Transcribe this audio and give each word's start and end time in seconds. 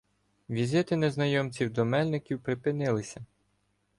Візити 0.49 0.95
незнайомців 0.95 1.69
до 1.73 1.85
Мельників 1.85 2.39
припинилися. 2.39 3.25